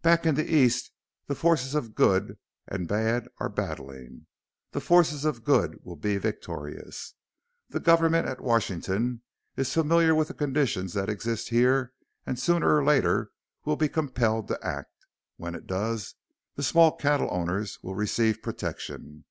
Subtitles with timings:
[0.00, 0.92] Back in the East
[1.26, 4.26] the forces of Good and Bad are battling.
[4.70, 7.12] The forces of Good will be victorious.
[7.68, 9.20] The government at Washington
[9.56, 11.92] is familiar with the conditions that exist here
[12.24, 13.30] and sooner or later
[13.66, 15.04] will be compelled to act.
[15.36, 16.14] When it does
[16.54, 19.26] the small cattle owner will receive protection."